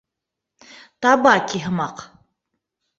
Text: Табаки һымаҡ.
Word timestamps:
Табаки 1.07 1.63
һымаҡ. 1.69 2.05